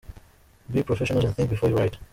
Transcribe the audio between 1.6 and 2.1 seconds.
you write.